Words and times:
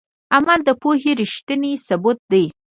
عمل 0.35 0.59
د 0.65 0.69
پوهې 0.81 1.11
ریښتینی 1.21 1.73
ثبوت 1.87 2.19
دی. 2.31 2.45